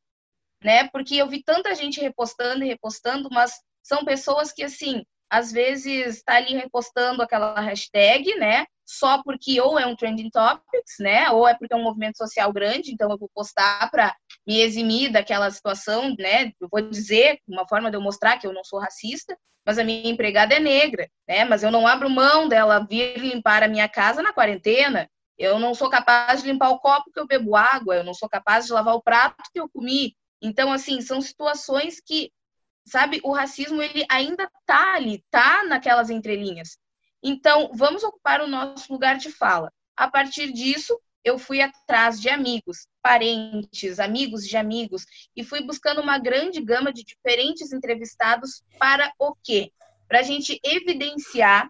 [0.64, 0.90] né?
[0.90, 6.18] Porque eu vi tanta gente repostando e repostando, mas são pessoas que, assim, às vezes
[6.18, 8.68] está ali repostando aquela hashtag, né?
[8.86, 11.32] Só porque ou é um trending topics, né?
[11.32, 14.16] Ou é porque é um movimento social grande, então eu vou postar para
[14.46, 16.52] me eximir daquela situação, né?
[16.62, 19.84] Eu vou dizer, uma forma de eu mostrar que eu não sou racista, mas a
[19.84, 21.46] minha empregada é negra, né?
[21.46, 25.10] Mas eu não abro mão dela vir limpar a minha casa na quarentena.
[25.36, 28.30] Eu não sou capaz de limpar o copo que eu bebo água, eu não sou
[28.30, 30.16] capaz de lavar o prato que eu comi.
[30.40, 32.32] Então, assim, são situações que,
[32.86, 36.78] sabe, o racismo ele ainda tá ali, tá naquelas entrelinhas.
[37.22, 39.72] Então, vamos ocupar o nosso lugar de fala.
[39.96, 46.02] A partir disso, eu fui atrás de amigos, parentes, amigos de amigos, e fui buscando
[46.02, 49.72] uma grande gama de diferentes entrevistados para o quê?
[50.08, 51.70] Para a gente evidenciar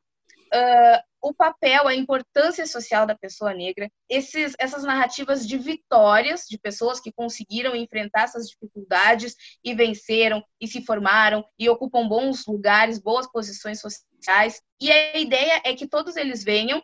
[1.23, 6.99] o papel, a importância social da pessoa negra, esses, essas narrativas de vitórias de pessoas
[6.99, 9.33] que conseguiram enfrentar essas dificuldades
[9.63, 14.61] e venceram e se formaram e ocupam bons lugares, boas posições sociais.
[14.81, 16.83] E a ideia é que todos eles venham,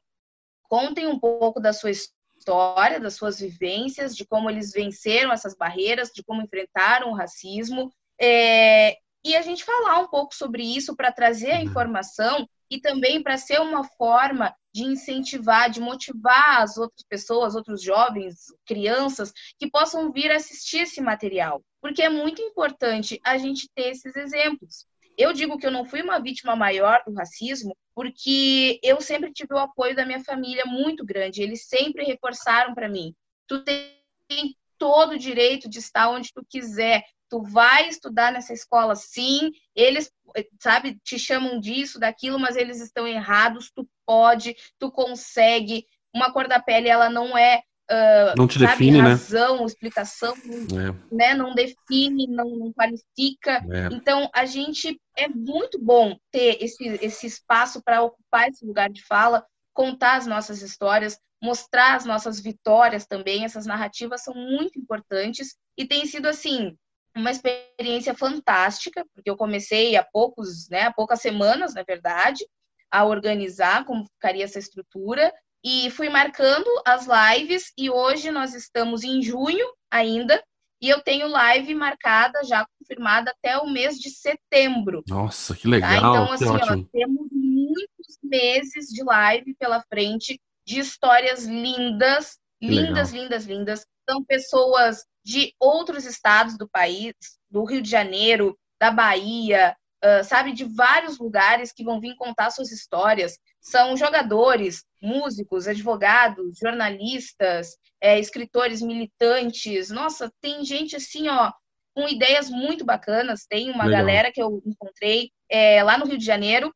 [0.63, 6.11] contem um pouco da sua história, das suas vivências, de como eles venceram essas barreiras,
[6.15, 7.91] de como enfrentaram o racismo.
[8.17, 11.63] É, e a gente falar um pouco sobre isso para trazer a uhum.
[11.63, 17.81] informação e também para ser uma forma de incentivar, de motivar as outras pessoas, outros
[17.81, 21.63] jovens, crianças, que possam vir assistir esse material.
[21.81, 24.85] Porque é muito importante a gente ter esses exemplos.
[25.17, 29.53] Eu digo que eu não fui uma vítima maior do racismo, porque eu sempre tive
[29.53, 31.41] o apoio da minha família muito grande.
[31.41, 33.13] Eles sempre reforçaram para mim:
[33.45, 38.95] tu tem todo o direito de estar onde tu quiser, tu vai estudar nessa escola
[38.95, 40.11] sim, eles,
[40.59, 45.85] sabe, te chamam disso, daquilo, mas eles estão errados, tu pode, tu consegue.
[46.13, 47.61] Uma cor da pele, ela não é
[47.91, 49.09] Uh, não te sabe, define, né?
[49.09, 49.65] razão, né?
[49.65, 51.15] explicação, é.
[51.15, 51.33] né?
[51.33, 53.65] Não define, não, não qualifica.
[53.71, 53.89] É.
[53.91, 59.03] Então, a gente é muito bom ter esse, esse espaço para ocupar esse lugar de
[59.03, 63.43] fala, contar as nossas histórias, mostrar as nossas vitórias também.
[63.43, 66.77] Essas narrativas são muito importantes e tem sido assim
[67.15, 72.45] uma experiência fantástica, porque eu comecei há poucos, né, há poucas semanas, na verdade,
[72.91, 75.31] a organizar como ficaria essa estrutura
[75.63, 80.41] e fui marcando as lives e hoje nós estamos em junho ainda
[80.81, 85.03] e eu tenho live marcada já confirmada até o mês de setembro.
[85.07, 85.69] Nossa, que tá?
[85.69, 86.27] legal!
[86.27, 86.35] Tá?
[86.35, 93.23] Então assim, ó, temos muitos meses de live pela frente de histórias lindas, lindas, legal.
[93.23, 93.85] lindas, lindas.
[94.09, 97.13] São pessoas de outros estados do país,
[97.49, 102.51] do Rio de Janeiro, da Bahia, uh, sabe, de vários lugares que vão vir contar
[102.51, 103.37] suas histórias.
[103.61, 109.89] São jogadores, músicos, advogados, jornalistas, é, escritores, militantes.
[109.89, 111.51] Nossa, tem gente assim, ó,
[111.93, 113.45] com ideias muito bacanas.
[113.47, 114.01] Tem uma Legal.
[114.01, 116.73] galera que eu encontrei é, lá no Rio de Janeiro.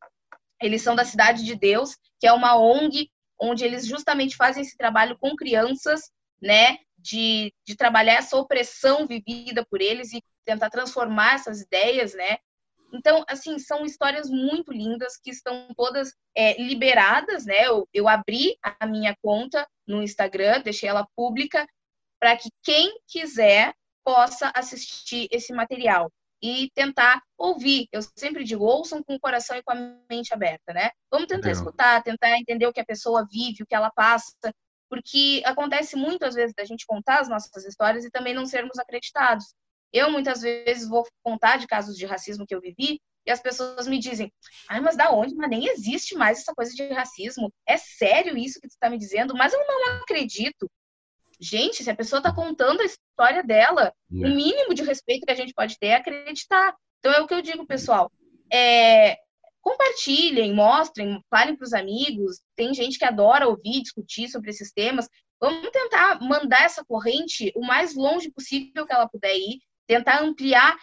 [0.61, 3.09] Eles são da Cidade de Deus, que é uma ONG
[3.43, 6.09] onde eles justamente fazem esse trabalho com crianças,
[6.41, 6.77] né?
[7.03, 12.37] de, de trabalhar essa opressão vivida por eles e tentar transformar essas ideias, né?
[12.93, 17.67] Então, assim, são histórias muito lindas que estão todas é, liberadas, né?
[17.67, 21.67] Eu, eu abri a minha conta no Instagram, deixei ela pública,
[22.19, 26.09] para que quem quiser possa assistir esse material
[26.43, 27.87] e tentar ouvir.
[27.89, 30.91] Eu sempre digo, ouçam com o coração e com a mente aberta, né?
[31.09, 34.33] Vamos tentar escutar, tentar entender o que a pessoa vive, o que ela passa,
[34.89, 39.55] porque acontece muitas vezes da gente contar as nossas histórias e também não sermos acreditados.
[39.93, 43.87] Eu muitas vezes vou contar de casos de racismo que eu vivi e as pessoas
[43.87, 44.29] me dizem:
[44.67, 45.33] "Ai, mas da onde?
[45.35, 47.53] Mas nem existe mais essa coisa de racismo.
[47.65, 49.33] É sério isso que tu está me dizendo?
[49.33, 50.69] Mas eu não acredito."
[51.43, 54.29] Gente, se a pessoa está contando a história dela, o é.
[54.29, 56.73] mínimo de respeito que a gente pode ter é acreditar.
[56.99, 58.09] Então é o que eu digo, pessoal.
[58.49, 59.17] É,
[59.61, 62.39] compartilhem, mostrem, falem para os amigos.
[62.55, 65.09] Tem gente que adora ouvir, discutir sobre esses temas.
[65.37, 70.77] Vamos tentar mandar essa corrente o mais longe possível que ela puder ir, tentar ampliar,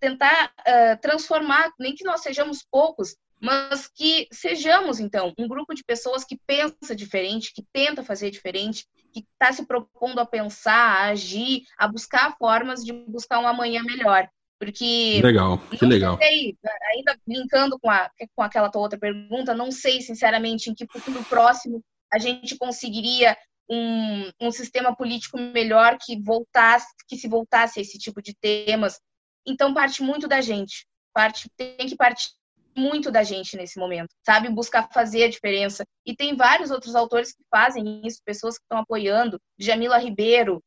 [0.00, 5.84] tentar uh, transformar, nem que nós sejamos poucos, mas que sejamos, então, um grupo de
[5.84, 8.86] pessoas que pensa diferente, que tenta fazer diferente,
[9.22, 13.82] que está se propondo a pensar, a agir, a buscar formas de buscar um amanhã
[13.82, 14.28] melhor.
[14.58, 15.20] Porque.
[15.22, 16.18] Legal, que legal.
[16.18, 16.56] Sei,
[16.90, 21.22] ainda linkando com, a, com aquela tua outra pergunta, não sei, sinceramente, em que futuro
[21.24, 23.36] próximo a gente conseguiria
[23.68, 29.00] um, um sistema político melhor que voltasse, que se voltasse a esse tipo de temas.
[29.46, 30.86] Então parte muito da gente.
[31.12, 32.28] Parte, tem que partir
[32.76, 34.48] muito da gente nesse momento, sabe?
[34.48, 35.84] Buscar fazer a diferença.
[36.04, 39.40] E tem vários outros autores que fazem isso, pessoas que estão apoiando.
[39.58, 40.62] Jamila Ribeiro,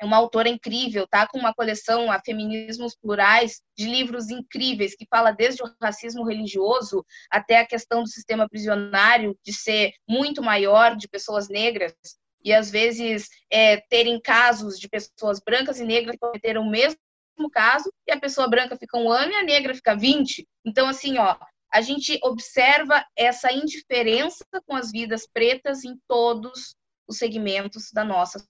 [0.00, 1.26] é uma autora incrível, tá?
[1.26, 7.04] Com uma coleção a feminismos plurais de livros incríveis que fala desde o racismo religioso
[7.30, 11.94] até a questão do sistema prisionário de ser muito maior de pessoas negras
[12.44, 16.98] e às vezes é, terem casos de pessoas brancas e negras que cometeram o mesmo
[17.50, 20.46] caso e a pessoa branca fica um ano e a negra fica 20.
[20.64, 21.36] Então assim, ó,
[21.72, 26.74] a gente observa essa indiferença com as vidas pretas em todos
[27.06, 28.42] os segmentos da nossa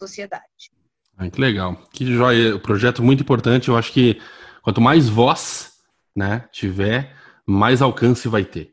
[0.00, 0.70] sociedade.
[1.16, 1.76] Ah, que legal.
[1.92, 2.56] Que joia.
[2.56, 3.68] O projeto muito importante.
[3.68, 4.20] Eu acho que
[4.62, 5.72] quanto mais voz
[6.14, 7.14] né, tiver,
[7.46, 8.72] mais alcance vai ter.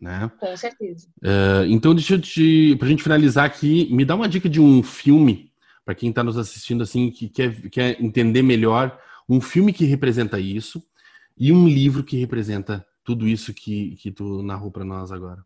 [0.00, 0.30] Né?
[0.38, 1.08] Com certeza.
[1.22, 2.76] Uh, então, deixa eu te.
[2.76, 5.51] Pra gente finalizar aqui, me dá uma dica de um filme,
[5.84, 10.38] para quem está nos assistindo assim, que quer, quer entender melhor, um filme que representa
[10.38, 10.82] isso
[11.36, 15.44] e um livro que representa tudo isso que, que tu narrou para nós agora.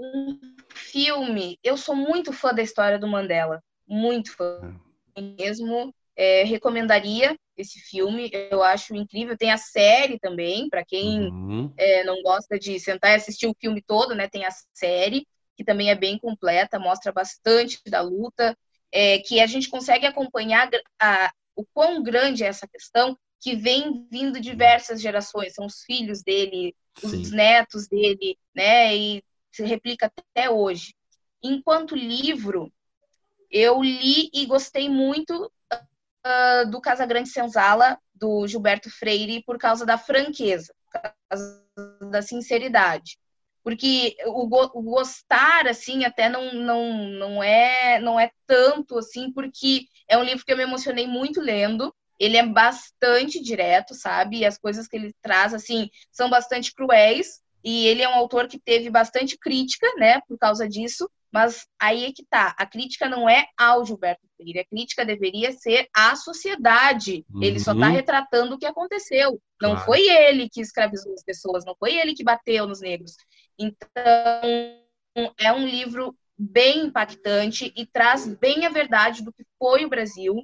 [0.00, 0.38] um
[0.74, 4.80] filme, eu sou muito fã da história do Mandela, muito fã
[5.14, 5.20] é.
[5.20, 5.94] mesmo.
[6.16, 9.36] É, recomendaria esse filme, eu acho incrível.
[9.38, 11.72] Tem a série também, para quem uhum.
[11.78, 14.28] é, não gosta de sentar e assistir o filme todo, né?
[14.28, 15.26] Tem a série,
[15.60, 18.56] que também é bem completa, mostra bastante da luta,
[18.90, 24.08] é, que a gente consegue acompanhar a, o quão grande é essa questão, que vem
[24.10, 27.20] vindo diversas gerações, são os filhos dele, Sim.
[27.20, 28.96] os netos dele, né?
[28.96, 30.94] E se replica até hoje.
[31.42, 32.72] Enquanto livro,
[33.50, 39.98] eu li e gostei muito uh, do Casagrande Senzala, do Gilberto Freire, por causa da
[39.98, 40.74] franqueza,
[42.10, 43.18] da sinceridade.
[43.62, 49.86] Porque o, o, gostar, assim, até não, não, não, é, não é tanto, assim, porque
[50.08, 54.38] é um livro que eu me emocionei muito lendo, ele é bastante direto, sabe?
[54.38, 58.48] E as coisas que ele traz, assim, são bastante cruéis, e ele é um autor
[58.48, 63.08] que teve bastante crítica, né, por causa disso, mas aí é que tá, a crítica
[63.08, 67.24] não é ao Gilberto Freire, a crítica deveria ser à sociedade.
[67.32, 67.42] Uhum.
[67.42, 67.92] Ele só está uhum.
[67.92, 69.40] retratando o que aconteceu.
[69.62, 69.86] Não claro.
[69.86, 73.14] foi ele que escravizou as pessoas, não foi ele que bateu nos negros.
[73.60, 79.90] Então, é um livro bem impactante e traz bem a verdade do que foi o
[79.90, 80.34] Brasil,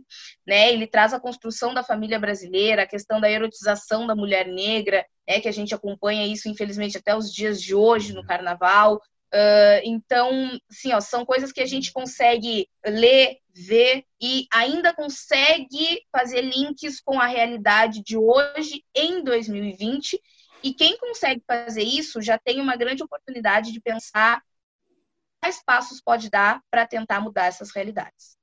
[0.47, 0.71] né?
[0.71, 5.41] Ele traz a construção da família brasileira, a questão da erotização da mulher negra, é
[5.41, 9.01] que a gente acompanha isso infelizmente até os dias de hoje no Carnaval.
[9.33, 16.03] Uh, então, sim, ó, são coisas que a gente consegue ler, ver e ainda consegue
[16.13, 20.21] fazer links com a realidade de hoje em 2020.
[20.67, 24.43] E quem consegue fazer isso já tem uma grande oportunidade de pensar
[25.41, 28.37] quais passos pode dar para tentar mudar essas realidades.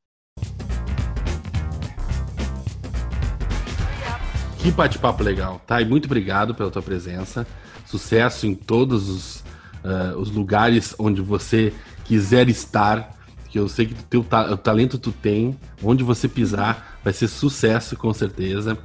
[4.58, 5.82] Que bate-papo legal, tá?
[5.82, 7.46] E muito obrigado pela tua presença.
[7.86, 9.40] Sucesso em todos os,
[9.84, 11.74] uh, os lugares onde você
[12.06, 13.20] quiser estar.
[13.50, 17.98] Que eu sei que teu o talento tu tem, onde você pisar vai ser sucesso
[17.98, 18.80] com certeza.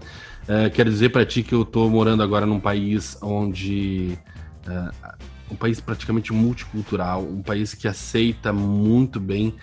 [0.49, 4.19] Uh, quero dizer para ti que eu tô morando agora num país onde
[4.67, 5.15] uh,
[5.51, 9.55] um país praticamente multicultural, um país que aceita muito bem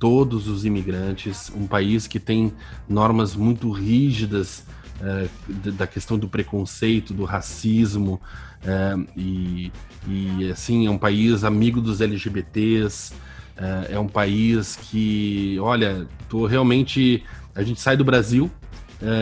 [0.00, 2.52] todos os imigrantes, um país que tem
[2.88, 4.64] normas muito rígidas
[5.00, 8.20] uh, da questão do preconceito, do racismo,
[8.64, 9.70] uh, e,
[10.08, 16.46] e, assim, é um país amigo dos LGBTs, uh, é um país que, olha, tô
[16.46, 17.22] realmente.
[17.54, 18.50] A gente sai do Brasil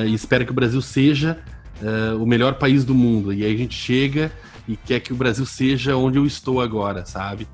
[0.07, 1.39] e espera que o Brasil seja
[2.19, 4.31] o melhor país do mundo, e aí a gente chega
[4.69, 7.49] e quer que o Brasil seja onde eu estou agora, sabe?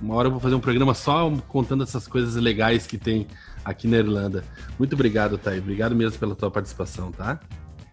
[0.00, 3.26] Uma hora eu vou fazer um programa só contando essas coisas legais que tem
[3.64, 4.44] aqui na Irlanda.
[4.78, 5.58] Muito obrigado, Thay.
[5.58, 7.38] Obrigado mesmo pela tua participação, tá?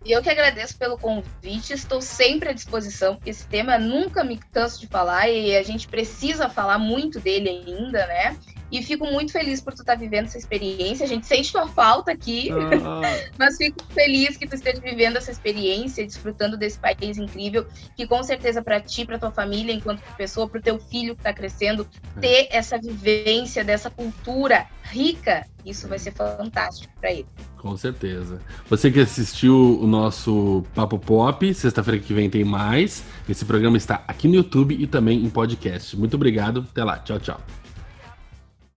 [0.07, 4.37] E eu que agradeço pelo convite, estou sempre à disposição, porque esse tema nunca me
[4.37, 8.37] canso de falar e a gente precisa falar muito dele ainda, né?
[8.71, 11.05] E fico muito feliz por tu estar tá vivendo essa experiência.
[11.05, 13.01] A gente sente tua falta aqui, ah.
[13.37, 18.23] mas fico feliz que tu esteja vivendo essa experiência, desfrutando desse país incrível, que com
[18.23, 21.85] certeza para ti, para tua família, enquanto pessoa, para o teu filho que está crescendo,
[22.15, 22.19] é.
[22.21, 27.27] ter essa vivência dessa cultura rica, isso vai ser fantástico para ele.
[27.57, 28.39] Com certeza.
[28.69, 33.03] Você que assistiu o nosso Papo Pop, sexta-feira que vem tem mais.
[33.27, 35.97] Esse programa está aqui no YouTube e também em podcast.
[35.97, 36.65] Muito obrigado.
[36.71, 36.97] Até lá.
[36.99, 37.41] Tchau, tchau.